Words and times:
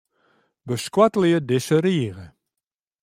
Beskoattelje 0.67 1.39
dizze 1.49 1.77
rige. 1.85 2.25